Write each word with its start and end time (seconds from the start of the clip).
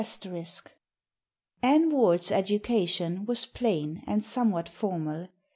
*] 0.01 0.09
"Ann 1.61 1.91
Ward's 1.91 2.31
education 2.31 3.23
was 3.27 3.45
plain 3.45 4.03
and 4.07 4.23
somewhat 4.23 4.67
formal. 4.67 5.27